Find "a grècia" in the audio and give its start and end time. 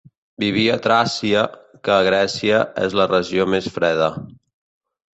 1.97-2.65